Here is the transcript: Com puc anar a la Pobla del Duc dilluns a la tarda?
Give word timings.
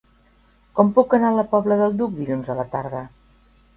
Com 0.79 0.87
puc 0.95 1.13
anar 1.17 1.29
a 1.33 1.37
la 1.41 1.45
Pobla 1.53 1.77
del 1.83 1.95
Duc 2.01 2.17
dilluns 2.23 2.51
a 2.55 2.59
la 2.61 2.67
tarda? 2.73 3.05